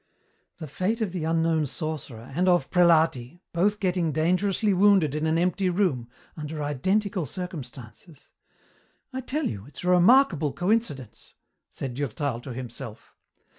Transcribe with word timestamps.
"The 0.57 0.67
fate 0.67 0.99
of 1.01 1.11
the 1.11 1.25
unknown 1.25 1.67
sorcerer 1.67 2.31
and 2.33 2.49
of 2.49 2.71
Prelati, 2.71 3.39
both 3.53 3.79
getting 3.79 4.11
dangerously 4.11 4.73
wounded 4.73 5.13
in 5.13 5.27
an 5.27 5.37
empty 5.37 5.69
room, 5.69 6.09
under 6.35 6.63
identical 6.63 7.27
circumstances 7.27 8.31
I 9.13 9.21
tell 9.21 9.45
you, 9.47 9.67
it's 9.67 9.83
a 9.83 9.89
remarkable 9.89 10.53
coincidence," 10.53 11.35
said 11.69 11.93
Durtal 11.93 12.41
to 12.41 12.49
himself. 12.51 13.13